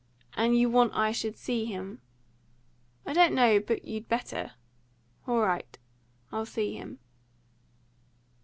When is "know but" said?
3.35-3.85